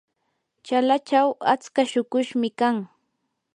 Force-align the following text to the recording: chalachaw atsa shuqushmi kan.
chalachaw 0.65 1.29
atsa 1.53 1.83
shuqushmi 1.91 2.49
kan. 2.59 2.77